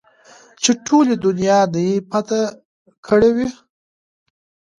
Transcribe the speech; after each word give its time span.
چې 0.61 0.71
ټولې 0.85 1.13
دونيا 1.25 1.59
نه 1.73 1.81
يې 1.87 1.95
پټه 2.09 2.41
کړې 3.07 3.31
وه. 3.35 3.47